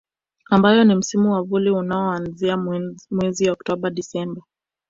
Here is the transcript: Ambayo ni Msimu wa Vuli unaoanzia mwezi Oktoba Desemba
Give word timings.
Ambayo 0.49 0.83
ni 0.83 0.95
Msimu 0.95 1.31
wa 1.31 1.41
Vuli 1.41 1.69
unaoanzia 1.69 2.57
mwezi 3.09 3.49
Oktoba 3.49 3.89
Desemba 3.89 4.41